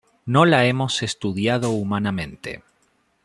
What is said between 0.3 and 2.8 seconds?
la hemos estudiado humanamente.